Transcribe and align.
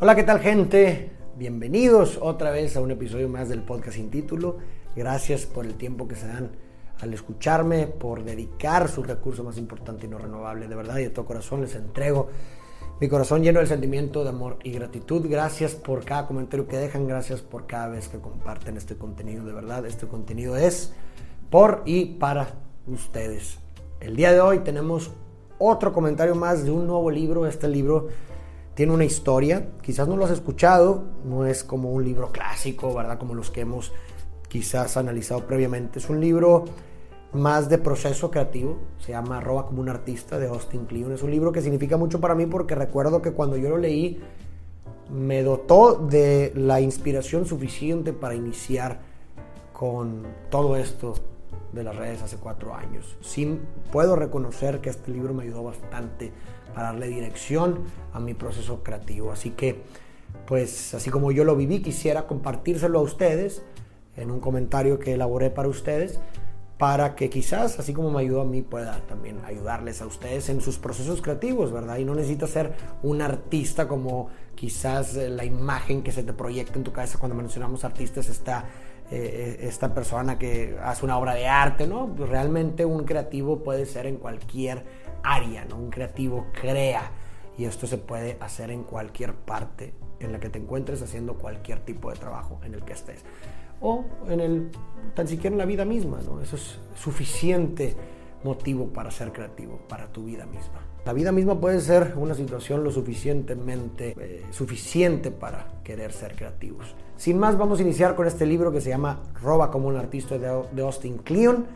Hola, 0.00 0.14
¿qué 0.14 0.22
tal 0.22 0.38
gente? 0.38 1.10
Bienvenidos 1.34 2.20
otra 2.22 2.52
vez 2.52 2.76
a 2.76 2.80
un 2.80 2.92
episodio 2.92 3.28
más 3.28 3.48
del 3.48 3.64
podcast 3.64 3.96
sin 3.96 4.12
título. 4.12 4.58
Gracias 4.94 5.44
por 5.44 5.66
el 5.66 5.74
tiempo 5.74 6.06
que 6.06 6.14
se 6.14 6.28
dan 6.28 6.52
al 7.00 7.12
escucharme, 7.12 7.88
por 7.88 8.22
dedicar 8.22 8.88
su 8.88 9.02
recurso 9.02 9.42
más 9.42 9.58
importante 9.58 10.06
y 10.06 10.08
no 10.08 10.18
renovable. 10.18 10.68
De 10.68 10.76
verdad 10.76 10.98
y 10.98 11.02
de 11.02 11.10
todo 11.10 11.24
corazón 11.24 11.62
les 11.62 11.74
entrego 11.74 12.28
mi 13.00 13.08
corazón 13.08 13.42
lleno 13.42 13.58
del 13.58 13.66
sentimiento 13.66 14.22
de 14.22 14.30
amor 14.30 14.58
y 14.62 14.70
gratitud. 14.70 15.26
Gracias 15.28 15.74
por 15.74 16.04
cada 16.04 16.28
comentario 16.28 16.68
que 16.68 16.76
dejan, 16.76 17.08
gracias 17.08 17.40
por 17.40 17.66
cada 17.66 17.88
vez 17.88 18.06
que 18.06 18.20
comparten 18.20 18.76
este 18.76 18.96
contenido. 18.96 19.44
De 19.44 19.52
verdad, 19.52 19.84
este 19.84 20.06
contenido 20.06 20.56
es 20.56 20.92
por 21.50 21.82
y 21.86 22.04
para 22.04 22.54
ustedes. 22.86 23.58
El 23.98 24.14
día 24.14 24.32
de 24.32 24.40
hoy 24.40 24.60
tenemos 24.60 25.10
otro 25.58 25.92
comentario 25.92 26.36
más 26.36 26.64
de 26.64 26.70
un 26.70 26.86
nuevo 26.86 27.10
libro. 27.10 27.48
Este 27.48 27.66
libro 27.66 28.06
tiene 28.78 28.92
una 28.92 29.04
historia, 29.04 29.70
quizás 29.82 30.06
no 30.06 30.16
lo 30.16 30.24
has 30.24 30.30
escuchado, 30.30 31.02
no 31.24 31.44
es 31.44 31.64
como 31.64 31.90
un 31.90 32.04
libro 32.04 32.30
clásico, 32.30 32.94
¿verdad? 32.94 33.18
Como 33.18 33.34
los 33.34 33.50
que 33.50 33.62
hemos 33.62 33.92
quizás 34.46 34.96
analizado 34.96 35.44
previamente. 35.48 35.98
Es 35.98 36.08
un 36.08 36.20
libro 36.20 36.64
más 37.32 37.68
de 37.68 37.78
proceso 37.78 38.30
creativo, 38.30 38.78
se 39.00 39.10
llama 39.10 39.40
Roba 39.40 39.66
como 39.66 39.80
un 39.80 39.88
artista 39.88 40.38
de 40.38 40.46
Austin 40.46 40.84
Kleon. 40.84 41.10
Es 41.10 41.24
un 41.24 41.32
libro 41.32 41.50
que 41.50 41.60
significa 41.60 41.96
mucho 41.96 42.20
para 42.20 42.36
mí 42.36 42.46
porque 42.46 42.76
recuerdo 42.76 43.20
que 43.20 43.32
cuando 43.32 43.56
yo 43.56 43.68
lo 43.68 43.78
leí 43.78 44.20
me 45.10 45.42
dotó 45.42 45.96
de 45.96 46.52
la 46.54 46.80
inspiración 46.80 47.46
suficiente 47.46 48.12
para 48.12 48.36
iniciar 48.36 49.00
con 49.72 50.22
todo 50.50 50.76
esto 50.76 51.14
de 51.72 51.82
las 51.84 51.96
redes 51.96 52.22
hace 52.22 52.36
cuatro 52.36 52.74
años. 52.74 53.16
Sí 53.20 53.60
puedo 53.92 54.16
reconocer 54.16 54.80
que 54.80 54.90
este 54.90 55.10
libro 55.10 55.34
me 55.34 55.44
ayudó 55.44 55.64
bastante 55.64 56.32
para 56.74 56.88
darle 56.88 57.08
dirección 57.08 57.84
a 58.12 58.20
mi 58.20 58.34
proceso 58.34 58.82
creativo. 58.82 59.32
Así 59.32 59.50
que, 59.50 59.82
pues 60.46 60.94
así 60.94 61.10
como 61.10 61.32
yo 61.32 61.44
lo 61.44 61.56
viví, 61.56 61.80
quisiera 61.80 62.26
compartírselo 62.26 62.98
a 62.98 63.02
ustedes 63.02 63.62
en 64.16 64.30
un 64.30 64.40
comentario 64.40 64.98
que 64.98 65.14
elaboré 65.14 65.50
para 65.50 65.68
ustedes 65.68 66.20
para 66.78 67.16
que 67.16 67.28
quizás, 67.28 67.80
así 67.80 67.92
como 67.92 68.12
me 68.12 68.20
ayudó 68.20 68.42
a 68.42 68.44
mí, 68.44 68.62
pueda 68.62 69.00
también 69.08 69.40
ayudarles 69.44 70.00
a 70.00 70.06
ustedes 70.06 70.48
en 70.48 70.60
sus 70.60 70.78
procesos 70.78 71.20
creativos, 71.20 71.72
¿verdad? 71.72 71.98
Y 71.98 72.04
no 72.04 72.14
necesitas 72.14 72.50
ser 72.50 72.72
un 73.02 73.20
artista 73.20 73.88
como 73.88 74.28
quizás 74.54 75.14
la 75.14 75.44
imagen 75.44 76.02
que 76.02 76.12
se 76.12 76.22
te 76.22 76.32
proyecta 76.32 76.78
en 76.78 76.84
tu 76.84 76.92
cabeza 76.92 77.18
cuando 77.18 77.34
mencionamos 77.34 77.84
artistas 77.84 78.28
está 78.28 78.66
eh, 79.10 79.58
esta 79.62 79.94
persona 79.94 80.38
que 80.38 80.76
hace 80.82 81.04
una 81.04 81.16
obra 81.16 81.34
de 81.34 81.46
arte, 81.46 81.86
¿no? 81.86 82.14
Pues 82.14 82.28
realmente 82.28 82.84
un 82.84 83.04
creativo 83.04 83.62
puede 83.62 83.86
ser 83.86 84.06
en 84.06 84.16
cualquier 84.16 84.84
área, 85.22 85.64
¿no? 85.64 85.76
Un 85.76 85.90
creativo 85.90 86.46
crea 86.52 87.10
y 87.56 87.64
esto 87.64 87.86
se 87.86 87.98
puede 87.98 88.36
hacer 88.40 88.70
en 88.70 88.84
cualquier 88.84 89.34
parte 89.34 89.94
en 90.20 90.32
la 90.32 90.40
que 90.40 90.48
te 90.48 90.58
encuentres 90.58 91.02
haciendo 91.02 91.34
cualquier 91.34 91.80
tipo 91.80 92.10
de 92.10 92.16
trabajo 92.16 92.60
en 92.64 92.74
el 92.74 92.84
que 92.84 92.92
estés. 92.92 93.24
O 93.80 94.04
en 94.28 94.40
el, 94.40 94.70
tan 95.14 95.26
siquiera 95.26 95.54
en 95.54 95.58
la 95.58 95.64
vida 95.64 95.84
misma, 95.84 96.20
¿no? 96.24 96.40
Eso 96.40 96.56
es 96.56 96.78
suficiente 96.96 97.96
motivo 98.44 98.88
para 98.88 99.10
ser 99.10 99.32
creativo, 99.32 99.80
para 99.88 100.06
tu 100.08 100.24
vida 100.24 100.46
misma. 100.46 100.80
La 101.04 101.12
vida 101.12 101.32
misma 101.32 101.58
puede 101.58 101.80
ser 101.80 102.14
una 102.16 102.34
situación 102.34 102.84
lo 102.84 102.90
suficientemente 102.90 104.14
eh, 104.18 104.44
suficiente 104.50 105.30
para 105.30 105.66
querer 105.82 106.12
ser 106.12 106.36
creativos. 106.36 106.94
Sin 107.16 107.38
más, 107.38 107.56
vamos 107.56 107.78
a 107.78 107.82
iniciar 107.82 108.14
con 108.14 108.26
este 108.26 108.46
libro 108.46 108.70
que 108.70 108.80
se 108.80 108.90
llama 108.90 109.22
Roba 109.40 109.70
como 109.70 109.88
un 109.88 109.96
artista 109.96 110.38
de 110.38 110.82
Austin 110.82 111.18
Kleon. 111.18 111.66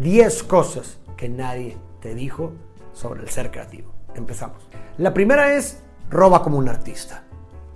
10 0.00 0.42
cosas 0.44 0.98
que 1.16 1.28
nadie 1.28 1.76
te 2.00 2.14
dijo 2.14 2.52
sobre 2.92 3.22
el 3.22 3.28
ser 3.28 3.50
creativo. 3.50 3.92
Empezamos. 4.14 4.68
La 4.98 5.14
primera 5.14 5.54
es 5.54 5.82
roba 6.10 6.42
como 6.42 6.58
un 6.58 6.68
artista. 6.68 7.24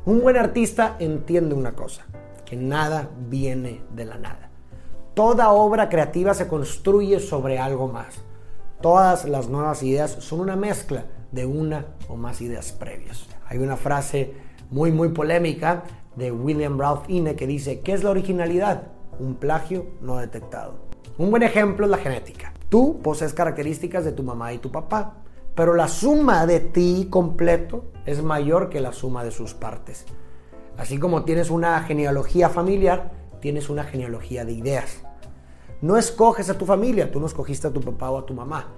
Un 0.04 0.20
buen 0.20 0.36
artista 0.36 0.96
entiende 0.98 1.54
una 1.54 1.72
cosa, 1.72 2.04
que 2.44 2.56
nada 2.56 3.08
viene 3.28 3.80
de 3.94 4.04
la 4.04 4.18
nada. 4.18 4.50
Toda 5.14 5.52
obra 5.52 5.88
creativa 5.88 6.34
se 6.34 6.48
construye 6.48 7.20
sobre 7.20 7.60
algo 7.60 7.86
más. 7.86 8.16
Todas 8.80 9.24
las 9.26 9.48
nuevas 9.48 9.80
ideas 9.84 10.10
son 10.10 10.40
una 10.40 10.56
mezcla 10.56 11.04
de 11.30 11.46
una 11.46 11.86
o 12.08 12.16
más 12.16 12.40
ideas 12.40 12.72
previas. 12.72 13.28
Hay 13.46 13.58
una 13.58 13.76
frase 13.76 14.34
muy 14.70 14.90
muy 14.90 15.10
polémica 15.10 15.84
de 16.16 16.32
William 16.32 16.80
Ralph 16.80 17.08
Ine 17.08 17.36
que 17.36 17.46
dice, 17.46 17.78
¿qué 17.78 17.92
es 17.92 18.02
la 18.02 18.10
originalidad? 18.10 18.88
Un 19.20 19.36
plagio 19.36 19.86
no 20.00 20.16
detectado. 20.16 20.80
Un 21.16 21.30
buen 21.30 21.44
ejemplo 21.44 21.86
es 21.86 21.92
la 21.92 21.98
genética. 21.98 22.52
Tú 22.68 23.00
posees 23.00 23.34
características 23.34 24.04
de 24.04 24.10
tu 24.10 24.24
mamá 24.24 24.52
y 24.52 24.58
tu 24.58 24.72
papá, 24.72 25.18
pero 25.54 25.74
la 25.74 25.86
suma 25.86 26.44
de 26.44 26.58
ti 26.58 27.06
completo 27.08 27.84
es 28.04 28.20
mayor 28.20 28.68
que 28.68 28.80
la 28.80 28.92
suma 28.92 29.22
de 29.22 29.30
sus 29.30 29.54
partes. 29.54 30.06
Así 30.76 30.98
como 30.98 31.22
tienes 31.22 31.50
una 31.50 31.80
genealogía 31.84 32.48
familiar, 32.48 33.12
tienes 33.44 33.68
una 33.68 33.84
genealogía 33.84 34.46
de 34.46 34.52
ideas. 34.52 35.02
No 35.82 35.98
escoges 35.98 36.48
a 36.48 36.56
tu 36.56 36.64
familia, 36.64 37.12
tú 37.12 37.20
no 37.20 37.26
escogiste 37.26 37.66
a 37.66 37.70
tu 37.70 37.82
papá 37.82 38.10
o 38.10 38.16
a 38.16 38.24
tu 38.24 38.32
mamá, 38.32 38.68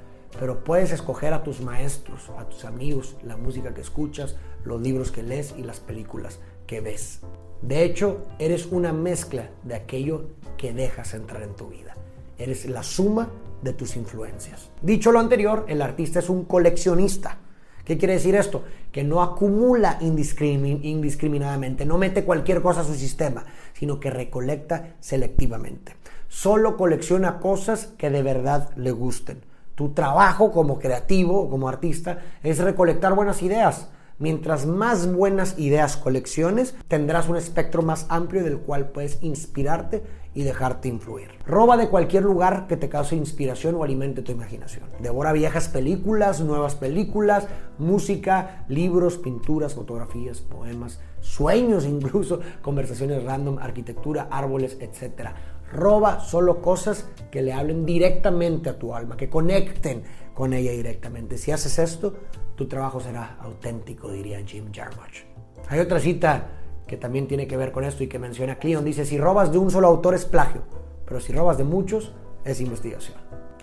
pero 0.41 0.65
puedes 0.65 0.91
escoger 0.91 1.32
a 1.34 1.44
tus 1.44 1.60
maestros, 1.60 2.31
a 2.37 2.49
tus 2.49 2.65
amigos, 2.65 3.15
la 3.22 3.37
música 3.37 3.72
que 3.72 3.81
escuchas, 3.81 4.34
los 4.65 4.82
libros 4.82 5.12
que 5.12 5.22
lees 5.22 5.54
y 5.56 5.62
las 5.62 5.78
películas 5.78 6.41
que 6.66 6.81
ves. 6.81 7.21
De 7.62 7.84
hecho, 7.84 8.27
eres 8.41 8.66
una 8.66 8.93
mezcla 8.93 9.50
de 9.62 9.77
aquello 9.77 10.31
que 10.56 10.72
dejas 10.72 11.15
entrar 11.15 11.44
en 11.44 11.54
tu 11.54 11.69
vida. 11.69 11.94
Eres 12.37 12.69
la 12.69 12.83
suma 12.83 13.31
de 13.62 13.72
tus 13.72 13.94
influencias. 13.94 14.72
Dicho 14.83 15.12
lo 15.12 15.21
anterior, 15.21 15.65
el 15.69 15.81
artista 15.81 16.19
es 16.19 16.28
un 16.28 16.44
coleccionista. 16.44 17.38
¿Qué 17.86 17.97
quiere 17.97 18.14
decir 18.14 18.34
esto? 18.34 18.64
Que 18.92 19.04
no 19.04 19.22
acumula 19.22 19.98
indiscriminadamente, 20.02 21.86
no 21.86 21.97
mete 21.97 22.24
cualquier 22.24 22.60
cosa 22.60 22.82
a 22.82 22.84
su 22.84 22.94
sistema, 22.94 23.47
sino 23.72 23.98
que 23.98 24.10
recolecta 24.10 24.97
selectivamente 25.00 25.94
solo 26.28 26.76
colecciona 26.76 27.38
cosas 27.38 27.86
que 27.98 28.10
de 28.10 28.22
verdad 28.22 28.70
le 28.76 28.91
gusten. 28.91 29.42
Tu 29.74 29.91
trabajo 29.91 30.52
como 30.52 30.78
creativo, 30.78 31.50
como 31.50 31.69
artista, 31.69 32.19
es 32.42 32.58
recolectar 32.58 33.14
buenas 33.14 33.42
ideas. 33.42 33.88
Mientras 34.19 34.65
más 34.65 35.12
buenas 35.12 35.59
ideas 35.59 35.99
colecciones, 35.99 36.75
tendrás 36.88 37.28
un 37.28 37.37
espectro 37.37 37.82
más 37.82 38.06
amplio 38.09 38.43
del 38.43 38.59
cual 38.59 38.88
puedes 38.88 39.22
inspirarte 39.22 40.04
y 40.32 40.43
dejarte 40.43 40.88
influir. 40.88 41.28
Roba 41.47 41.77
de 41.77 41.91
cualquier 41.91 42.22
lugar 42.22 42.66
que 42.66 42.78
te 42.78 42.88
cause 42.88 43.15
inspiración 43.15 43.75
o 43.75 43.84
alimente 43.84 44.22
tu 44.22 44.32
imaginación. 44.32 44.84
Devora 45.00 45.32
viejas 45.32 45.69
películas, 45.69 46.41
nuevas 46.41 46.75
películas, 46.75 47.47
música, 47.78 48.65
libros, 48.69 49.19
pinturas, 49.19 49.75
fotografías, 49.75 50.41
poemas, 50.41 50.98
sueños 51.21 51.84
incluso, 51.84 52.41
conversaciones 52.62 53.22
random, 53.22 53.59
arquitectura, 53.59 54.28
árboles, 54.31 54.78
etc 54.81 55.34
Roba 55.72 56.21
solo 56.21 56.60
cosas 56.60 57.09
que 57.31 57.43
le 57.43 57.53
hablen 57.53 57.84
directamente 57.84 58.71
a 58.71 58.78
tu 58.78 58.94
alma, 58.94 59.16
que 59.16 59.28
conecten 59.28 60.03
con 60.34 60.53
ella 60.53 60.72
directamente. 60.72 61.38
Si 61.38 61.50
haces 61.50 61.78
esto, 61.78 62.15
tu 62.54 62.66
trabajo 62.66 63.00
será 63.00 63.37
auténtico, 63.41 64.10
diría 64.10 64.44
Jim 64.44 64.72
Jarmusch. 64.72 65.25
Hay 65.69 65.81
otra 65.81 65.99
cita 65.99 66.49
que 66.87 66.97
también 66.97 67.27
tiene 67.27 67.47
que 67.47 67.56
ver 67.56 67.72
con 67.72 67.84
esto 67.84 68.04
y 68.04 68.06
que 68.06 68.19
menciona 68.19 68.59
Cleon. 68.59 68.84
Dice, 68.84 69.04
si 69.04 69.19
robas 69.19 69.50
de 69.50 69.59
un 69.59 69.71
solo 69.71 69.88
autor 69.88 70.15
es 70.15 70.25
plagio, 70.25 70.62
pero 71.04 71.21
si 71.21 71.32
robas 71.32 71.59
de 71.59 71.65
muchos 71.65 72.12
es 72.44 72.60
investigación. 72.60 73.16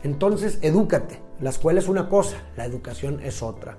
Entonces, 0.03 0.59
edúcate. 0.62 1.22
La 1.40 1.50
escuela 1.50 1.80
es 1.80 1.88
una 1.88 2.09
cosa, 2.09 2.38
la 2.58 2.66
educación 2.66 3.22
es 3.24 3.41
otra. 3.41 3.78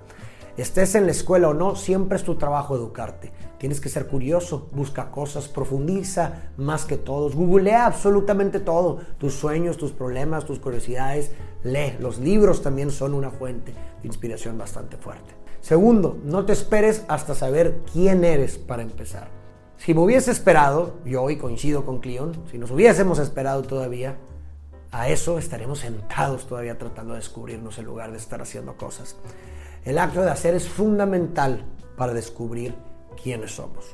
Estés 0.57 0.95
en 0.95 1.05
la 1.05 1.11
escuela 1.11 1.49
o 1.49 1.53
no, 1.53 1.75
siempre 1.75 2.15
es 2.15 2.23
tu 2.23 2.35
trabajo 2.35 2.77
educarte. 2.77 3.33
Tienes 3.57 3.81
que 3.81 3.89
ser 3.89 4.07
curioso, 4.07 4.69
busca 4.71 5.11
cosas, 5.11 5.49
profundiza 5.49 6.51
más 6.55 6.85
que 6.85 6.95
todos, 6.95 7.35
googlea 7.35 7.85
absolutamente 7.85 8.61
todo, 8.61 8.99
tus 9.17 9.33
sueños, 9.33 9.75
tus 9.75 9.91
problemas, 9.91 10.45
tus 10.45 10.59
curiosidades, 10.59 11.31
lee. 11.63 11.97
Los 11.99 12.19
libros 12.19 12.61
también 12.61 12.89
son 12.89 13.13
una 13.13 13.31
fuente 13.31 13.73
de 13.73 14.07
inspiración 14.07 14.57
bastante 14.57 14.95
fuerte. 14.95 15.33
Segundo, 15.59 16.17
no 16.23 16.45
te 16.45 16.53
esperes 16.53 17.03
hasta 17.09 17.35
saber 17.35 17.81
quién 17.91 18.23
eres 18.23 18.57
para 18.57 18.83
empezar. 18.83 19.27
Si 19.77 19.93
me 19.93 19.99
hubiese 19.99 20.31
esperado, 20.31 20.93
yo 21.03 21.21
hoy 21.21 21.35
coincido 21.35 21.85
con 21.85 21.99
Cleon, 21.99 22.33
si 22.49 22.57
nos 22.57 22.71
hubiésemos 22.71 23.19
esperado 23.19 23.63
todavía, 23.63 24.15
a 24.91 25.09
eso 25.09 25.37
estaremos 25.37 25.79
sentados 25.79 26.47
todavía 26.47 26.77
tratando 26.77 27.13
de 27.13 27.19
descubrirnos 27.19 27.77
en 27.77 27.85
lugar 27.85 28.11
de 28.11 28.17
estar 28.17 28.41
haciendo 28.41 28.77
cosas. 28.77 29.17
El 29.85 29.99
acto 29.99 30.23
de 30.23 30.31
hacer 30.31 30.55
es 30.55 30.67
fundamental 30.67 31.63
para 31.95 32.11
descubrir 32.11 32.73
quiénes 33.21 33.51
somos. 33.51 33.85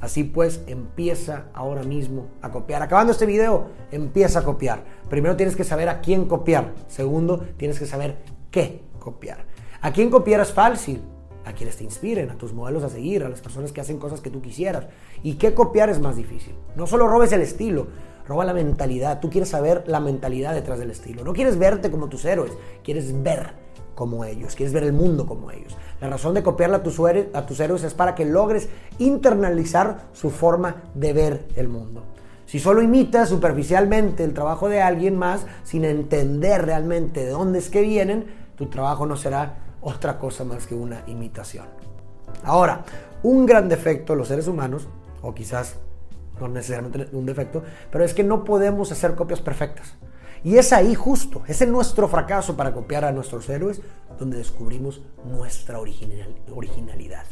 Así 0.00 0.24
pues, 0.24 0.62
empieza 0.66 1.46
ahora 1.54 1.84
mismo 1.84 2.26
a 2.42 2.50
copiar. 2.50 2.82
Acabando 2.82 3.12
este 3.12 3.24
video, 3.24 3.68
empieza 3.92 4.40
a 4.40 4.44
copiar. 4.44 4.82
Primero 5.08 5.36
tienes 5.36 5.54
que 5.54 5.62
saber 5.62 5.88
a 5.88 6.00
quién 6.00 6.26
copiar. 6.26 6.72
Segundo, 6.88 7.46
tienes 7.56 7.78
que 7.78 7.86
saber 7.86 8.16
qué 8.50 8.82
copiar. 8.98 9.46
¿A 9.80 9.92
quién 9.92 10.10
copiar 10.10 10.40
es 10.40 10.52
fácil? 10.52 11.00
A 11.44 11.52
quienes 11.52 11.76
te 11.76 11.84
inspiren, 11.84 12.30
a 12.30 12.36
tus 12.36 12.52
modelos 12.52 12.82
a 12.82 12.88
seguir, 12.88 13.22
a 13.22 13.28
las 13.28 13.40
personas 13.40 13.70
que 13.70 13.80
hacen 13.80 13.98
cosas 13.98 14.20
que 14.20 14.30
tú 14.30 14.42
quisieras. 14.42 14.88
¿Y 15.22 15.34
qué 15.34 15.54
copiar 15.54 15.90
es 15.90 16.00
más 16.00 16.16
difícil? 16.16 16.56
No 16.74 16.88
solo 16.88 17.06
robes 17.06 17.30
el 17.30 17.40
estilo, 17.40 17.86
roba 18.26 18.44
la 18.44 18.52
mentalidad. 18.52 19.20
Tú 19.20 19.30
quieres 19.30 19.50
saber 19.50 19.84
la 19.86 20.00
mentalidad 20.00 20.54
detrás 20.54 20.80
del 20.80 20.90
estilo. 20.90 21.22
No 21.22 21.34
quieres 21.34 21.56
verte 21.56 21.92
como 21.92 22.08
tus 22.08 22.24
héroes, 22.24 22.52
quieres 22.82 23.22
ver 23.22 23.63
como 23.94 24.24
ellos, 24.24 24.54
quieres 24.54 24.72
ver 24.72 24.84
el 24.84 24.92
mundo 24.92 25.26
como 25.26 25.50
ellos. 25.50 25.76
La 26.00 26.08
razón 26.08 26.34
de 26.34 26.42
copiarle 26.42 26.76
a 26.76 26.82
tus, 26.82 26.98
a 27.00 27.46
tus 27.46 27.60
héroes 27.60 27.84
es 27.84 27.94
para 27.94 28.14
que 28.14 28.24
logres 28.24 28.68
internalizar 28.98 30.06
su 30.12 30.30
forma 30.30 30.82
de 30.94 31.12
ver 31.12 31.48
el 31.56 31.68
mundo. 31.68 32.02
Si 32.46 32.58
solo 32.58 32.82
imitas 32.82 33.28
superficialmente 33.28 34.22
el 34.22 34.34
trabajo 34.34 34.68
de 34.68 34.82
alguien 34.82 35.16
más 35.16 35.46
sin 35.64 35.84
entender 35.84 36.64
realmente 36.66 37.24
de 37.24 37.30
dónde 37.30 37.58
es 37.58 37.70
que 37.70 37.80
vienen, 37.80 38.26
tu 38.56 38.66
trabajo 38.66 39.06
no 39.06 39.16
será 39.16 39.56
otra 39.80 40.18
cosa 40.18 40.44
más 40.44 40.66
que 40.66 40.74
una 40.74 41.02
imitación. 41.06 41.66
Ahora, 42.44 42.84
un 43.22 43.46
gran 43.46 43.68
defecto 43.68 44.12
de 44.12 44.18
los 44.18 44.28
seres 44.28 44.46
humanos, 44.46 44.86
o 45.22 45.34
quizás 45.34 45.76
no 46.40 46.48
necesariamente 46.48 47.08
un 47.12 47.26
defecto, 47.26 47.62
pero 47.90 48.04
es 48.04 48.12
que 48.12 48.24
no 48.24 48.44
podemos 48.44 48.92
hacer 48.92 49.14
copias 49.14 49.40
perfectas. 49.40 49.94
Y 50.44 50.58
es 50.58 50.74
ahí 50.74 50.94
justo, 50.94 51.42
es 51.48 51.62
en 51.62 51.72
nuestro 51.72 52.06
fracaso 52.06 52.54
para 52.54 52.74
copiar 52.74 53.06
a 53.06 53.12
nuestros 53.12 53.48
héroes 53.48 53.80
donde 54.18 54.36
descubrimos 54.36 55.00
nuestra 55.24 55.80
originalidad. 55.80 57.24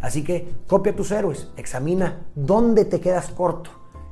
Así 0.00 0.22
que 0.22 0.54
copia 0.68 0.94
tus 0.94 1.10
héroes, 1.10 1.50
examina 1.56 2.26
dónde 2.36 2.84
te 2.84 3.00
quedas 3.00 3.30
corto, 3.30 3.70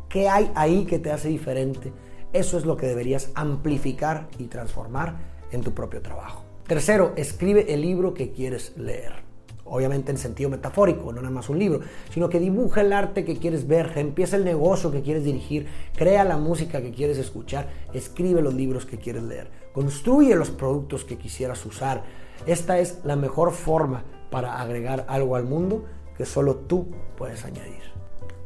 qué 0.09 0.29
hay 0.29 0.51
ahí 0.57 0.87
que 0.87 0.99
te 0.99 1.13
hace 1.13 1.29
diferente. 1.29 1.93
Eso 2.33 2.59
es 2.59 2.65
lo 2.65 2.77
que 2.77 2.87
deberías 2.87 3.31
amplificar 3.37 4.29
y 4.39 4.47
transformar 4.47 5.19
en 5.53 5.63
tu 5.63 5.73
propio 5.73 6.03
trabajo. 6.03 6.43
Tercero, 6.67 7.13
escribe 7.15 7.73
el 7.73 7.83
libro 7.83 8.13
que 8.13 8.33
quieres 8.33 8.77
leer 8.77 9.32
obviamente 9.65 10.11
en 10.11 10.19
sentido 10.19 10.51
metafórico, 10.51 11.13
no 11.13 11.21
nada 11.21 11.35
más 11.35 11.49
un 11.49 11.59
libro, 11.59 11.81
sino 12.11 12.29
que 12.29 12.41
dibuja 12.41 12.81
el 12.81 12.93
arte 12.93 13.25
que 13.25 13.39
quieres 13.39 13.67
ver, 13.67 13.93
empieza 13.97 14.37
el 14.37 14.45
negocio 14.45 14.91
que 14.91 15.03
quieres 15.03 15.25
dirigir, 15.25 15.67
crea 15.97 16.25
la 16.25 16.37
música 16.37 16.83
que 16.83 16.93
quieres 16.93 17.19
escuchar, 17.19 17.69
escribe 17.93 18.43
los 18.43 18.55
libros 18.55 18.87
que 18.87 18.99
quieres 18.99 19.23
leer, 19.23 19.51
construye 19.73 20.35
los 20.35 20.51
productos 20.51 21.05
que 21.05 21.19
quisieras 21.19 21.65
usar. 21.65 22.03
Esta 22.47 22.79
es 22.79 23.01
la 23.05 23.17
mejor 23.17 23.53
forma 23.53 24.05
para 24.31 24.61
agregar 24.61 25.05
algo 25.09 25.37
al 25.37 25.45
mundo 25.45 25.85
que 26.17 26.27
solo 26.27 26.57
tú 26.57 26.89
puedes 27.17 27.45
añadir. 27.45 27.83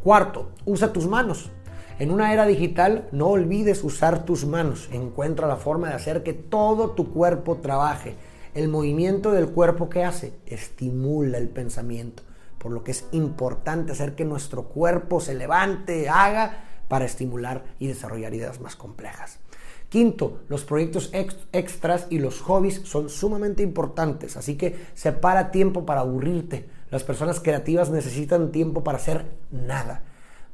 Cuarto, 0.03 0.51
usa 0.65 0.93
tus 0.93 1.07
manos. 1.07 1.51
En 1.99 2.11
una 2.11 2.33
era 2.33 2.45
digital, 2.45 3.09
no 3.11 3.29
olvides 3.29 3.83
usar 3.83 4.25
tus 4.27 4.45
manos. 4.45 4.89
Encuentra 4.93 5.49
la 5.49 5.57
forma 5.57 5.89
de 5.89 5.95
hacer 5.95 6.23
que 6.23 6.35
todo 6.35 6.91
tu 6.91 7.11
cuerpo 7.11 7.57
trabaje 7.57 8.15
el 8.57 8.69
movimiento 8.69 9.33
del 9.33 9.51
cuerpo 9.51 9.91
que 9.91 10.03
hace 10.03 10.33
estimula 10.47 11.37
el 11.37 11.51
pensamiento, 11.51 12.23
por 12.59 12.73
lo 12.73 12.83
que 12.83 12.93
es 12.93 13.05
importante 13.13 13.93
hacer 13.93 14.15
que 14.15 14.25
nuestro 14.25 14.65
cuerpo 14.65 15.21
se 15.21 15.35
levante, 15.35 16.09
haga, 16.09 16.65
para 16.89 17.05
estimular 17.05 17.65
y 17.79 17.89
desarrollar 17.89 18.33
ideas 18.33 18.61
más 18.61 18.75
complejas. 18.75 19.41
Quinto, 19.91 20.41
los 20.49 20.65
proyectos 20.65 21.11
extras 21.53 22.07
y 22.09 22.19
los 22.19 22.41
hobbies 22.41 22.81
son 22.85 23.11
sumamente 23.11 23.63
importantes, 23.63 24.39
así 24.39 24.57
que 24.57 24.87
separa 24.95 25.51
tiempo 25.51 25.85
para 25.85 26.01
aburrirte. 26.01 26.67
Las 26.91 27.05
personas 27.05 27.41
creativas 27.41 27.91
necesitan 27.91 28.53
tiempo 28.53 28.83
para 28.83 28.97
hacer 28.97 29.27
nada 29.51 30.03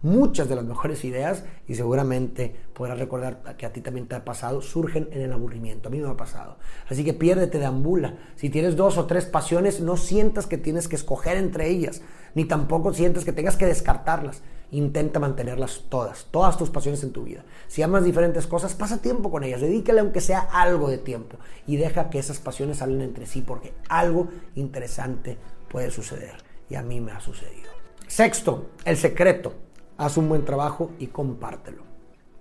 muchas 0.02 0.48
de 0.48 0.56
las 0.56 0.64
mejores 0.64 1.04
ideas, 1.04 1.44
y 1.66 1.74
seguramente 1.74 2.54
podrás 2.74 2.98
recordar 2.98 3.42
que 3.56 3.66
a 3.66 3.72
ti 3.72 3.80
también 3.80 4.08
te 4.08 4.16
ha 4.16 4.24
pasado, 4.24 4.60
surgen 4.60 5.08
en 5.12 5.22
el 5.22 5.32
aburrimiento. 5.32 5.88
A 5.88 5.92
mí 5.92 6.00
me 6.00 6.10
ha 6.10 6.16
pasado. 6.16 6.58
Así 6.88 7.04
que 7.04 7.14
piérdete 7.14 7.58
de 7.58 7.66
ambula. 7.66 8.18
Si 8.36 8.50
tienes 8.50 8.76
dos 8.76 8.98
o 8.98 9.06
tres 9.06 9.24
pasiones, 9.24 9.80
no 9.80 9.96
sientas 9.96 10.46
que 10.46 10.58
tienes 10.58 10.88
que 10.88 10.96
escoger 10.96 11.36
entre 11.36 11.68
ellas, 11.68 12.02
ni 12.34 12.44
tampoco 12.44 12.92
sientas 12.92 13.24
que 13.24 13.32
tengas 13.32 13.56
que 13.56 13.66
descartarlas. 13.66 14.42
Intenta 14.70 15.20
mantenerlas 15.20 15.84
todas, 15.90 16.26
todas 16.30 16.56
tus 16.56 16.70
pasiones 16.70 17.02
en 17.04 17.12
tu 17.12 17.24
vida. 17.24 17.44
Si 17.68 17.82
amas 17.82 18.04
diferentes 18.04 18.46
cosas, 18.46 18.74
pasa 18.74 19.02
tiempo 19.02 19.30
con 19.30 19.44
ellas, 19.44 19.60
dedícale 19.60 20.00
aunque 20.00 20.22
sea 20.22 20.40
algo 20.40 20.88
de 20.88 20.96
tiempo 20.96 21.36
y 21.66 21.76
deja 21.76 22.08
que 22.08 22.18
esas 22.18 22.38
pasiones 22.38 22.80
hablen 22.80 23.02
entre 23.02 23.26
sí 23.26 23.42
porque 23.42 23.74
algo 23.90 24.28
interesante 24.54 25.36
puede 25.68 25.90
suceder 25.90 26.36
y 26.70 26.76
a 26.76 26.82
mí 26.82 27.02
me 27.02 27.12
ha 27.12 27.20
sucedido. 27.20 27.70
Sexto, 28.08 28.70
el 28.86 28.96
secreto 28.96 29.61
haz 29.96 30.16
un 30.16 30.28
buen 30.28 30.44
trabajo 30.44 30.90
y 30.98 31.08
compártelo. 31.08 31.82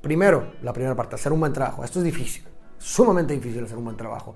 Primero, 0.01 0.53
la 0.63 0.73
primera 0.73 0.95
parte, 0.95 1.15
hacer 1.15 1.31
un 1.31 1.39
buen 1.39 1.53
trabajo. 1.53 1.83
Esto 1.83 1.99
es 1.99 2.05
difícil, 2.05 2.43
sumamente 2.77 3.33
difícil 3.33 3.63
hacer 3.63 3.77
un 3.77 3.85
buen 3.85 3.97
trabajo. 3.97 4.35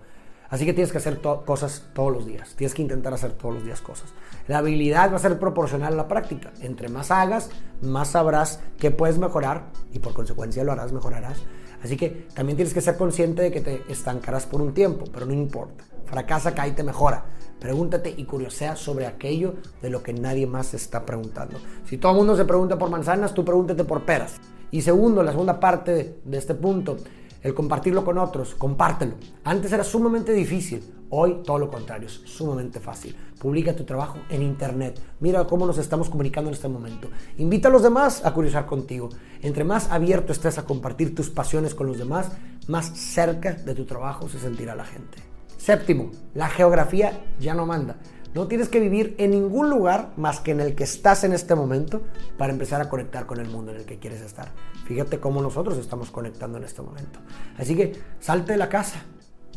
Así 0.49 0.65
que 0.65 0.73
tienes 0.73 0.91
que 0.91 0.99
hacer 0.99 1.21
cosas 1.21 1.89
todos 1.93 2.13
los 2.13 2.25
días. 2.25 2.55
Tienes 2.55 2.75
que 2.75 2.83
intentar 2.83 3.13
hacer 3.13 3.33
todos 3.33 3.55
los 3.55 3.65
días 3.65 3.81
cosas. 3.81 4.13
La 4.47 4.59
habilidad 4.59 5.11
va 5.11 5.15
a 5.15 5.19
ser 5.19 5.39
proporcional 5.39 5.93
a 5.93 5.97
la 5.97 6.07
práctica. 6.07 6.53
Entre 6.61 6.87
más 6.87 7.09
hagas, 7.09 7.49
más 7.81 8.09
sabrás 8.09 8.59
que 8.77 8.91
puedes 8.91 9.17
mejorar 9.17 9.71
y 9.91 9.99
por 9.99 10.13
consecuencia 10.13 10.63
lo 10.63 10.71
harás, 10.71 10.93
mejorarás. 10.93 11.41
Así 11.83 11.97
que 11.97 12.27
también 12.33 12.57
tienes 12.57 12.73
que 12.73 12.81
ser 12.81 12.95
consciente 12.95 13.41
de 13.41 13.51
que 13.51 13.61
te 13.61 13.83
estancarás 13.89 14.45
por 14.45 14.61
un 14.61 14.73
tiempo, 14.73 15.05
pero 15.11 15.25
no 15.25 15.33
importa. 15.33 15.83
Fracasa, 16.15 16.55
cae 16.55 16.69
y 16.69 16.71
te 16.71 16.81
mejora. 16.81 17.25
Pregúntate 17.59 18.13
y 18.15 18.23
curiosea 18.23 18.77
sobre 18.77 19.05
aquello 19.05 19.55
de 19.81 19.89
lo 19.89 20.01
que 20.01 20.13
nadie 20.13 20.47
más 20.47 20.67
se 20.67 20.77
está 20.77 21.05
preguntando. 21.05 21.57
Si 21.83 21.97
todo 21.97 22.13
el 22.13 22.19
mundo 22.19 22.37
se 22.37 22.45
pregunta 22.45 22.77
por 22.77 22.89
manzanas, 22.89 23.33
tú 23.33 23.43
pregúntate 23.43 23.83
por 23.83 24.05
peras. 24.05 24.37
Y 24.71 24.81
segundo, 24.81 25.21
la 25.23 25.31
segunda 25.31 25.59
parte 25.59 26.21
de 26.23 26.37
este 26.37 26.55
punto, 26.55 26.95
el 27.41 27.53
compartirlo 27.53 28.05
con 28.05 28.17
otros, 28.17 28.55
compártelo. 28.55 29.15
Antes 29.43 29.73
era 29.73 29.83
sumamente 29.83 30.31
difícil, 30.31 30.89
hoy 31.09 31.41
todo 31.43 31.59
lo 31.59 31.69
contrario, 31.69 32.07
es 32.07 32.13
sumamente 32.13 32.79
fácil. 32.79 33.13
Publica 33.37 33.75
tu 33.75 33.83
trabajo 33.83 34.19
en 34.29 34.41
internet. 34.41 34.97
Mira 35.19 35.43
cómo 35.43 35.67
nos 35.67 35.77
estamos 35.79 36.09
comunicando 36.09 36.49
en 36.49 36.53
este 36.53 36.69
momento. 36.69 37.09
Invita 37.39 37.67
a 37.67 37.71
los 37.71 37.83
demás 37.83 38.25
a 38.25 38.33
curiosear 38.33 38.65
contigo. 38.65 39.09
Entre 39.41 39.65
más 39.65 39.91
abierto 39.91 40.31
estés 40.31 40.57
a 40.59 40.63
compartir 40.63 41.13
tus 41.13 41.29
pasiones 41.29 41.75
con 41.75 41.87
los 41.87 41.97
demás, 41.97 42.31
más 42.69 42.97
cerca 42.97 43.51
de 43.51 43.75
tu 43.75 43.83
trabajo 43.83 44.29
se 44.29 44.39
sentirá 44.39 44.75
la 44.75 44.85
gente. 44.85 45.24
Séptimo, 45.65 46.11
la 46.35 46.47
geografía 46.47 47.25
ya 47.39 47.55
no 47.55 47.65
manda. 47.65 47.95
No 48.35 48.45
tienes 48.45 48.69
que 48.69 48.79
vivir 48.79 49.15
en 49.17 49.31
ningún 49.31 49.67
lugar 49.71 50.11
más 50.15 50.39
que 50.39 50.51
en 50.51 50.59
el 50.59 50.75
que 50.75 50.83
estás 50.83 51.23
en 51.23 51.33
este 51.33 51.55
momento 51.55 52.03
para 52.37 52.53
empezar 52.53 52.81
a 52.81 52.87
conectar 52.87 53.25
con 53.25 53.39
el 53.39 53.49
mundo 53.49 53.71
en 53.71 53.77
el 53.77 53.85
que 53.85 53.97
quieres 53.97 54.21
estar. 54.21 54.51
Fíjate 54.85 55.19
cómo 55.19 55.41
nosotros 55.41 55.79
estamos 55.79 56.11
conectando 56.11 56.59
en 56.59 56.65
este 56.65 56.83
momento. 56.83 57.19
Así 57.57 57.75
que 57.75 57.93
salte 58.19 58.51
de 58.51 58.59
la 58.59 58.69
casa. 58.69 59.05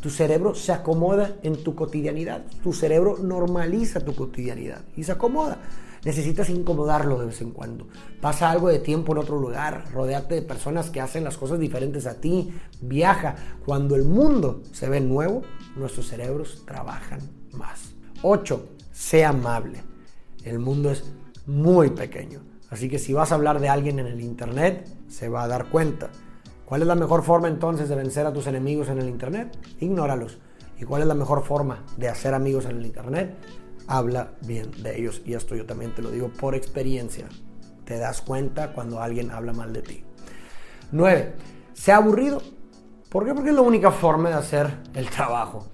Tu 0.01 0.09
cerebro 0.09 0.55
se 0.55 0.73
acomoda 0.73 1.37
en 1.43 1.63
tu 1.63 1.75
cotidianidad. 1.75 2.43
Tu 2.63 2.73
cerebro 2.73 3.19
normaliza 3.19 4.01
tu 4.01 4.15
cotidianidad 4.15 4.81
y 4.97 5.05
se 5.05 5.13
acomoda. 5.13 5.59
Necesitas 6.05 6.49
incomodarlo 6.49 7.19
de 7.19 7.27
vez 7.27 7.43
en 7.43 7.51
cuando. 7.51 7.89
Pasa 8.21 8.51
algo 8.51 8.69
de 8.69 8.79
tiempo 8.79 9.13
en 9.13 9.19
otro 9.19 9.39
lugar. 9.39 9.85
Rodeate 9.93 10.37
de 10.37 10.43
personas 10.43 10.89
que 10.89 11.03
hacen 11.03 11.25
las 11.25 11.37
cosas 11.37 11.59
diferentes 11.59 12.07
a 12.07 12.15
ti. 12.15 12.51
Viaja. 12.81 13.37
Cuando 13.67 13.97
el 13.97 14.05
mundo 14.05 14.63
se 14.73 14.89
ve 14.89 15.01
nuevo, 15.01 15.43
nuestros 15.79 16.09
cerebros 16.09 16.65
trabajan 16.67 17.21
más. 17.53 17.93
8. 18.23 18.69
Sé 18.93 19.25
amable. 19.25 19.83
El 20.45 20.59
mundo 20.59 20.91
es 20.91 21.05
muy 21.47 21.91
pequeño. 21.91 22.41
Así 22.71 22.89
que 22.89 22.99
si 22.99 23.13
vas 23.13 23.33
a 23.33 23.37
hablar 23.37 23.61
de 23.61 23.69
alguien 23.69 23.99
en 23.99 24.07
el 24.07 24.21
Internet, 24.21 24.89
se 25.09 25.29
va 25.29 25.45
a 25.45 25.49
dar 25.49 25.71
cuenta. 25.71 26.11
¿Cuál 26.65 26.83
es 26.83 26.89
la 26.89 26.95
mejor 26.95 27.23
forma 27.23 27.49
entonces 27.49 27.89
de 27.89 27.97
vencer 27.97 28.27
a 28.27 28.33
tus 28.33 28.47
enemigos 28.47 28.89
en 28.89 28.99
el 28.99 29.09
Internet? 29.09 29.57
Ignóralos. 29.81 30.39
¿Y 30.79 30.85
cuál 30.85 31.03
es 31.03 31.09
la 31.09 31.15
mejor 31.15 31.43
forma 31.45 31.85
de 31.97 32.09
hacer 32.09 32.35
amigos 32.35 32.67
en 32.67 32.77
el 32.77 32.87
Internet? 32.87 33.35
Habla 33.87 34.33
bien 34.43 34.71
de 34.83 34.99
ellos. 34.99 35.23
Y 35.25 35.33
esto 35.33 35.57
yo 35.57 35.65
también 35.65 35.95
te 35.95 36.03
lo 36.03 36.11
digo 36.11 36.29
por 36.29 36.55
experiencia. 36.55 37.27
Te 37.85 37.97
das 37.97 38.21
cuenta 38.21 38.75
cuando 38.75 39.01
alguien 39.01 39.31
habla 39.31 39.55
mal 39.55 39.73
de 39.73 39.83
ti. 39.83 40.05
9. 40.93 41.35
Sea 41.73 41.97
aburrido. 41.97 42.43
¿Por 43.09 43.25
qué? 43.25 43.33
Porque 43.33 43.49
es 43.51 43.57
la 43.57 43.63
única 43.63 43.91
forma 43.91 44.29
de 44.29 44.35
hacer 44.35 44.71
el 44.93 45.09
trabajo. 45.09 45.67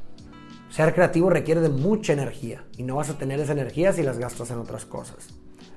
Ser 0.71 0.95
creativo 0.95 1.31
requiere 1.31 1.61
de 1.61 1.69
mucha 1.69 2.13
energía 2.13 2.65
y 2.77 2.85
no 2.85 2.97
vas 2.97 3.11
a 3.11 3.19
tener 3.19 3.41
esa 3.41 3.53
energía 3.53 3.93
si 3.93 4.05
las 4.05 4.19
gastas 4.19 4.53
en 4.53 4.59
otras 4.59 4.85
cosas. 4.85 5.31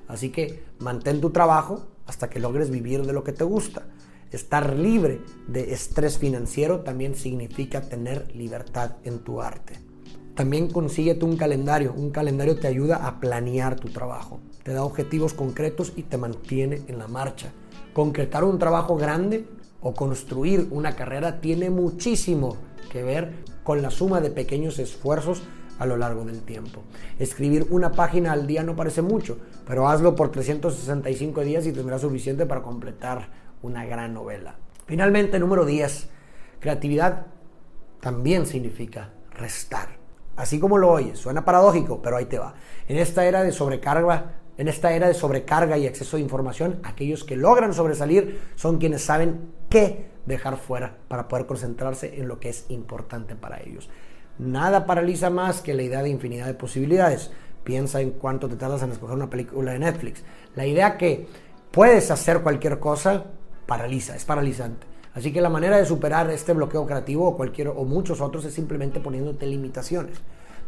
Así 0.06 0.30
que 0.30 0.64
mantén 0.78 1.20
tu 1.20 1.30
trabajo 1.30 1.88
hasta 2.06 2.30
que 2.30 2.38
logres 2.38 2.70
vivir 2.70 3.04
de 3.04 3.12
lo 3.12 3.24
que 3.24 3.32
te 3.32 3.42
gusta. 3.42 3.86
Estar 4.30 4.76
libre 4.76 5.20
de 5.48 5.72
estrés 5.72 6.18
financiero 6.18 6.80
también 6.80 7.16
significa 7.16 7.80
tener 7.80 8.32
libertad 8.36 8.92
en 9.02 9.18
tu 9.18 9.42
arte. 9.42 9.80
También 10.36 10.70
consíguete 10.70 11.24
un 11.24 11.36
calendario. 11.36 11.92
Un 11.92 12.10
calendario 12.10 12.56
te 12.60 12.68
ayuda 12.68 13.04
a 13.04 13.18
planear 13.18 13.74
tu 13.74 13.88
trabajo. 13.88 14.38
Te 14.62 14.72
da 14.72 14.84
objetivos 14.84 15.34
concretos 15.34 15.92
y 15.96 16.04
te 16.04 16.18
mantiene 16.18 16.82
en 16.86 16.98
la 16.98 17.08
marcha. 17.08 17.52
Concretar 17.94 18.44
un 18.44 18.60
trabajo 18.60 18.96
grande 18.96 19.48
o 19.80 19.94
construir 19.94 20.68
una 20.70 20.96
carrera 20.96 21.40
tiene 21.40 21.70
muchísimo 21.70 22.56
que 22.90 23.02
ver 23.02 23.32
con 23.62 23.82
la 23.82 23.90
suma 23.90 24.20
de 24.20 24.30
pequeños 24.30 24.78
esfuerzos 24.78 25.42
a 25.78 25.86
lo 25.86 25.96
largo 25.96 26.24
del 26.24 26.42
tiempo. 26.42 26.82
Escribir 27.18 27.66
una 27.70 27.92
página 27.92 28.32
al 28.32 28.46
día 28.46 28.62
no 28.62 28.74
parece 28.74 29.02
mucho, 29.02 29.38
pero 29.66 29.88
hazlo 29.88 30.16
por 30.16 30.30
365 30.30 31.42
días 31.42 31.66
y 31.66 31.72
tendrás 31.72 32.00
suficiente 32.00 32.46
para 32.46 32.62
completar 32.62 33.28
una 33.62 33.84
gran 33.84 34.14
novela. 34.14 34.56
Finalmente, 34.86 35.38
número 35.38 35.64
10. 35.64 36.08
Creatividad 36.60 37.26
también 38.00 38.46
significa 38.46 39.10
restar. 39.32 39.98
Así 40.36 40.58
como 40.60 40.78
lo 40.78 40.90
oyes, 40.90 41.18
suena 41.18 41.44
paradójico, 41.44 42.00
pero 42.00 42.16
ahí 42.16 42.26
te 42.26 42.38
va. 42.38 42.54
En 42.86 42.96
esta 42.96 43.26
era 43.26 43.42
de 43.42 43.52
sobrecarga, 43.52 44.36
en 44.58 44.66
esta 44.66 44.92
era 44.92 45.06
de 45.06 45.14
sobrecarga 45.14 45.78
y 45.78 45.86
exceso 45.86 46.16
de 46.16 46.24
información, 46.24 46.80
aquellos 46.82 47.22
que 47.22 47.36
logran 47.36 47.72
sobresalir 47.72 48.40
son 48.56 48.78
quienes 48.78 49.02
saben 49.02 49.52
qué 49.70 50.10
dejar 50.26 50.56
fuera 50.56 50.98
para 51.06 51.28
poder 51.28 51.46
concentrarse 51.46 52.20
en 52.20 52.26
lo 52.26 52.40
que 52.40 52.48
es 52.48 52.66
importante 52.68 53.36
para 53.36 53.62
ellos. 53.62 53.88
Nada 54.38 54.84
paraliza 54.84 55.30
más 55.30 55.60
que 55.60 55.74
la 55.74 55.82
idea 55.82 56.02
de 56.02 56.10
infinidad 56.10 56.46
de 56.46 56.54
posibilidades. 56.54 57.30
Piensa 57.62 58.00
en 58.00 58.10
cuánto 58.10 58.48
te 58.48 58.56
tardas 58.56 58.82
en 58.82 58.90
escoger 58.90 59.14
una 59.14 59.30
película 59.30 59.72
de 59.72 59.78
Netflix. 59.78 60.24
La 60.56 60.66
idea 60.66 60.98
que 60.98 61.28
puedes 61.70 62.10
hacer 62.10 62.40
cualquier 62.42 62.80
cosa 62.80 63.26
paraliza, 63.64 64.16
es 64.16 64.24
paralizante. 64.24 64.88
Así 65.14 65.32
que 65.32 65.40
la 65.40 65.50
manera 65.50 65.76
de 65.76 65.84
superar 65.84 66.28
este 66.30 66.52
bloqueo 66.52 66.84
creativo 66.84 67.28
o 67.28 67.36
cualquier 67.36 67.68
o 67.68 67.84
muchos 67.84 68.20
otros 68.20 68.44
es 68.44 68.54
simplemente 68.54 68.98
poniéndote 68.98 69.46
limitaciones. 69.46 70.18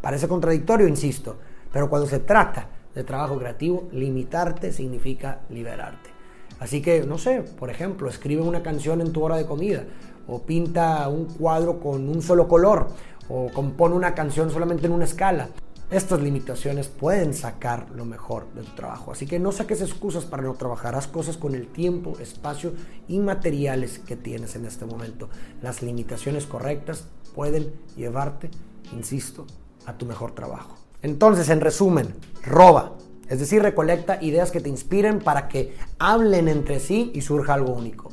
Parece 0.00 0.28
contradictorio, 0.28 0.86
insisto, 0.86 1.38
pero 1.72 1.90
cuando 1.90 2.06
se 2.06 2.20
trata 2.20 2.68
de 2.94 3.04
trabajo 3.04 3.38
creativo, 3.38 3.88
limitarte 3.92 4.72
significa 4.72 5.40
liberarte. 5.50 6.10
Así 6.58 6.82
que, 6.82 7.04
no 7.06 7.18
sé, 7.18 7.42
por 7.42 7.70
ejemplo, 7.70 8.08
escribe 8.08 8.42
una 8.42 8.62
canción 8.62 9.00
en 9.00 9.12
tu 9.12 9.22
hora 9.22 9.36
de 9.36 9.46
comida, 9.46 9.84
o 10.26 10.42
pinta 10.42 11.08
un 11.08 11.24
cuadro 11.24 11.80
con 11.80 12.08
un 12.08 12.22
solo 12.22 12.48
color, 12.48 12.88
o 13.28 13.48
compone 13.52 13.94
una 13.94 14.14
canción 14.14 14.50
solamente 14.50 14.86
en 14.86 14.92
una 14.92 15.04
escala. 15.04 15.48
Estas 15.90 16.20
limitaciones 16.20 16.86
pueden 16.86 17.34
sacar 17.34 17.90
lo 17.90 18.04
mejor 18.04 18.46
de 18.54 18.62
tu 18.62 18.70
trabajo. 18.76 19.10
Así 19.10 19.26
que 19.26 19.40
no 19.40 19.50
saques 19.50 19.80
excusas 19.80 20.24
para 20.24 20.42
no 20.42 20.54
trabajar. 20.54 20.94
Haz 20.94 21.08
cosas 21.08 21.36
con 21.36 21.54
el 21.56 21.66
tiempo, 21.66 22.16
espacio 22.20 22.72
y 23.08 23.18
materiales 23.18 23.98
que 23.98 24.14
tienes 24.14 24.54
en 24.54 24.66
este 24.66 24.84
momento. 24.84 25.28
Las 25.62 25.82
limitaciones 25.82 26.46
correctas 26.46 27.08
pueden 27.34 27.72
llevarte, 27.96 28.50
insisto, 28.92 29.46
a 29.86 29.98
tu 29.98 30.06
mejor 30.06 30.32
trabajo. 30.32 30.79
Entonces, 31.02 31.48
en 31.48 31.60
resumen, 31.60 32.14
roba. 32.44 32.96
Es 33.28 33.38
decir, 33.38 33.62
recolecta 33.62 34.22
ideas 34.22 34.50
que 34.50 34.60
te 34.60 34.68
inspiren 34.68 35.20
para 35.20 35.48
que 35.48 35.74
hablen 35.98 36.48
entre 36.48 36.80
sí 36.80 37.12
y 37.14 37.20
surja 37.20 37.54
algo 37.54 37.72
único. 37.72 38.10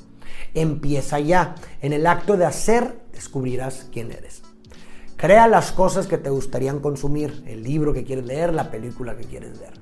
Empieza 0.53 1.19
ya. 1.19 1.55
En 1.81 1.91
el 1.93 2.05
acto 2.05 2.37
de 2.37 2.45
hacer, 2.45 2.99
descubrirás 3.11 3.87
quién 3.91 4.11
eres. 4.11 4.43
Crea 5.15 5.47
las 5.47 5.71
cosas 5.71 6.05
que 6.05 6.19
te 6.19 6.29
gustarían 6.29 6.79
consumir, 6.79 7.43
el 7.47 7.63
libro 7.63 7.91
que 7.93 8.03
quieres 8.03 8.25
leer, 8.25 8.53
la 8.53 8.69
película 8.69 9.17
que 9.17 9.23
quieres 9.23 9.59
ver. 9.59 9.73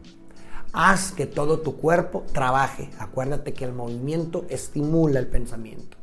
Haz 0.71 1.11
que 1.11 1.25
todo 1.25 1.59
tu 1.59 1.75
cuerpo 1.75 2.23
trabaje. 2.31 2.89
Acuérdate 2.99 3.53
que 3.53 3.65
el 3.65 3.73
movimiento 3.73 4.45
estimula 4.49 5.19
el 5.19 5.27
pensamiento. 5.27 5.97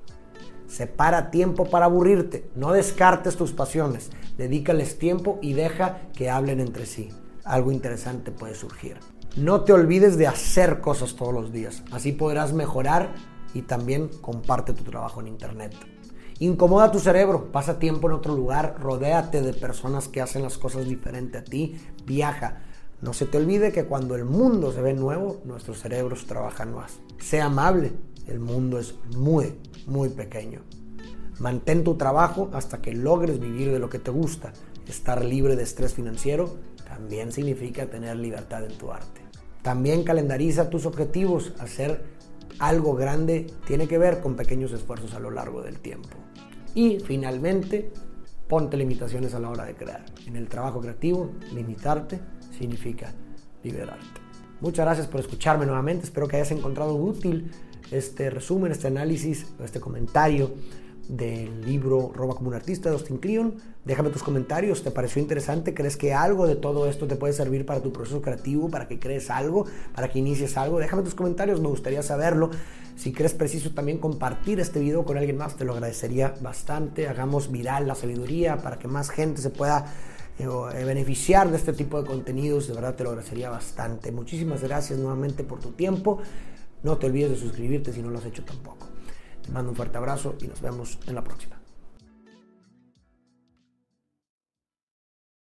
Separa 0.72 1.30
tiempo 1.30 1.66
para 1.66 1.84
aburrirte. 1.84 2.48
No 2.54 2.72
descartes 2.72 3.36
tus 3.36 3.52
pasiones. 3.52 4.08
Dedícales 4.38 4.98
tiempo 4.98 5.38
y 5.42 5.52
deja 5.52 5.98
que 6.14 6.30
hablen 6.30 6.60
entre 6.60 6.86
sí. 6.86 7.10
Algo 7.44 7.72
interesante 7.72 8.30
puede 8.30 8.54
surgir. 8.54 8.96
No 9.36 9.64
te 9.64 9.74
olvides 9.74 10.16
de 10.16 10.26
hacer 10.26 10.80
cosas 10.80 11.14
todos 11.14 11.34
los 11.34 11.52
días. 11.52 11.82
Así 11.92 12.12
podrás 12.12 12.54
mejorar 12.54 13.12
y 13.52 13.60
también 13.62 14.08
comparte 14.22 14.72
tu 14.72 14.82
trabajo 14.82 15.20
en 15.20 15.28
Internet. 15.28 15.74
Incomoda 16.38 16.90
tu 16.90 17.00
cerebro, 17.00 17.52
pasa 17.52 17.78
tiempo 17.78 18.08
en 18.08 18.14
otro 18.14 18.34
lugar, 18.34 18.76
rodéate 18.80 19.42
de 19.42 19.52
personas 19.52 20.08
que 20.08 20.22
hacen 20.22 20.42
las 20.42 20.56
cosas 20.56 20.86
diferente 20.86 21.36
a 21.36 21.44
ti, 21.44 21.76
viaja. 22.06 22.62
No 23.02 23.12
se 23.12 23.26
te 23.26 23.36
olvide 23.36 23.72
que 23.72 23.84
cuando 23.84 24.14
el 24.14 24.24
mundo 24.24 24.72
se 24.72 24.80
ve 24.80 24.94
nuevo, 24.94 25.42
nuestros 25.44 25.80
cerebros 25.80 26.26
trabajan 26.26 26.74
más. 26.74 26.98
Sea 27.18 27.44
amable, 27.44 27.92
el 28.26 28.40
mundo 28.40 28.78
es 28.78 28.94
muy, 29.16 29.54
muy 29.86 30.08
pequeño. 30.08 30.60
Mantén 31.38 31.84
tu 31.84 31.96
trabajo 31.96 32.50
hasta 32.52 32.80
que 32.80 32.94
logres 32.94 33.40
vivir 33.40 33.72
de 33.72 33.78
lo 33.78 33.88
que 33.88 33.98
te 33.98 34.10
gusta. 34.10 34.52
Estar 34.86 35.24
libre 35.24 35.56
de 35.56 35.62
estrés 35.62 35.94
financiero 35.94 36.56
también 36.86 37.32
significa 37.32 37.86
tener 37.86 38.16
libertad 38.16 38.64
en 38.64 38.76
tu 38.76 38.92
arte. 38.92 39.22
También 39.62 40.04
calendariza 40.04 40.70
tus 40.70 40.86
objetivos. 40.86 41.52
Hacer 41.58 42.04
algo 42.58 42.94
grande 42.94 43.46
tiene 43.66 43.88
que 43.88 43.98
ver 43.98 44.20
con 44.20 44.36
pequeños 44.36 44.72
esfuerzos 44.72 45.14
a 45.14 45.20
lo 45.20 45.30
largo 45.30 45.62
del 45.62 45.78
tiempo. 45.78 46.10
Y 46.74 47.00
finalmente, 47.00 47.92
ponte 48.48 48.76
limitaciones 48.76 49.34
a 49.34 49.40
la 49.40 49.50
hora 49.50 49.64
de 49.64 49.74
crear. 49.74 50.04
En 50.26 50.36
el 50.36 50.48
trabajo 50.48 50.80
creativo, 50.80 51.32
limitarte 51.54 52.20
significa 52.58 53.12
liberarte. 53.62 54.20
Muchas 54.60 54.84
gracias 54.84 55.06
por 55.06 55.20
escucharme 55.20 55.66
nuevamente. 55.66 56.04
Espero 56.04 56.28
que 56.28 56.36
hayas 56.36 56.52
encontrado 56.52 56.94
útil 56.94 57.50
este 57.92 58.30
resumen, 58.30 58.72
este 58.72 58.88
análisis, 58.88 59.46
este 59.62 59.80
comentario 59.80 60.52
del 61.08 61.64
libro 61.64 62.12
Roba 62.14 62.34
como 62.34 62.48
un 62.48 62.54
artista 62.54 62.88
de 62.88 62.94
Austin 62.94 63.18
Kleon. 63.18 63.54
Déjame 63.84 64.10
tus 64.10 64.22
comentarios, 64.22 64.82
¿te 64.82 64.90
pareció 64.90 65.20
interesante? 65.20 65.74
¿Crees 65.74 65.96
que 65.96 66.14
algo 66.14 66.46
de 66.46 66.56
todo 66.56 66.88
esto 66.88 67.06
te 67.06 67.16
puede 67.16 67.32
servir 67.32 67.66
para 67.66 67.82
tu 67.82 67.92
proceso 67.92 68.22
creativo, 68.22 68.70
para 68.70 68.86
que 68.88 68.98
crees 68.98 69.28
algo, 69.28 69.66
para 69.94 70.08
que 70.08 70.20
inicies 70.20 70.56
algo? 70.56 70.78
Déjame 70.78 71.02
tus 71.02 71.14
comentarios, 71.14 71.60
me 71.60 71.68
gustaría 71.68 72.02
saberlo. 72.02 72.50
Si 72.96 73.12
crees 73.12 73.34
preciso 73.34 73.70
también 73.70 73.98
compartir 73.98 74.60
este 74.60 74.78
video 74.78 75.04
con 75.04 75.16
alguien 75.16 75.36
más, 75.36 75.56
te 75.56 75.64
lo 75.64 75.72
agradecería 75.72 76.34
bastante. 76.40 77.08
Hagamos 77.08 77.50
viral 77.50 77.88
la 77.88 77.94
sabiduría 77.94 78.58
para 78.58 78.78
que 78.78 78.86
más 78.86 79.10
gente 79.10 79.40
se 79.40 79.50
pueda 79.50 79.86
eh, 80.38 80.46
eh, 80.46 80.84
beneficiar 80.84 81.50
de 81.50 81.56
este 81.56 81.72
tipo 81.72 82.00
de 82.00 82.06
contenidos. 82.06 82.68
De 82.68 82.74
verdad 82.74 82.94
te 82.94 83.02
lo 83.02 83.10
agradecería 83.10 83.50
bastante. 83.50 84.12
Muchísimas 84.12 84.62
gracias 84.62 84.98
nuevamente 84.98 85.42
por 85.42 85.58
tu 85.58 85.72
tiempo. 85.72 86.20
No 86.82 86.98
te 86.98 87.06
olvides 87.06 87.30
de 87.30 87.36
suscribirte 87.36 87.92
si 87.92 88.02
no 88.02 88.10
lo 88.10 88.18
has 88.18 88.26
hecho 88.26 88.44
tampoco. 88.44 88.88
Te 89.42 89.50
mando 89.50 89.70
un 89.70 89.76
fuerte 89.76 89.98
abrazo 89.98 90.36
y 90.40 90.46
nos 90.46 90.60
vemos 90.60 90.98
en 91.06 91.14
la 91.14 91.24
próxima. 91.24 91.61